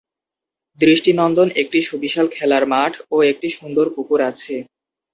দৃষ্টিনন্দন 0.79 1.47
একটি 1.61 1.79
সুবিশাল 1.89 2.25
খেলার 2.35 2.63
মাঠ 2.73 2.93
ও 3.11 3.17
একটি 3.31 3.47
সুন্দর 3.57 3.85
পুকুর 3.95 4.19
আছে। 4.29 4.55